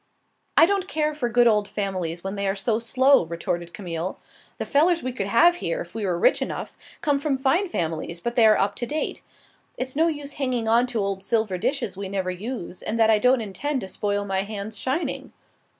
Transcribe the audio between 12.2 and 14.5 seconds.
use and that I don't intend to spoil my